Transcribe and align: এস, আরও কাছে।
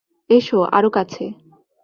এস, 0.29 0.47
আরও 0.71 0.89
কাছে। 0.89 1.23